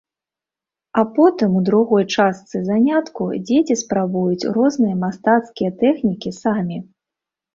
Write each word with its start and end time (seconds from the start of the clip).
А 0.99 1.01
потым 1.17 1.57
у 1.57 1.59
другой 1.67 2.05
частцы 2.19 2.61
занятку 2.69 3.27
дзеці 3.49 3.77
спрабуюць 3.83 4.49
розныя 4.57 4.95
мастацкія 5.05 5.71
тэхнікі 5.83 6.29
самі. 6.41 6.77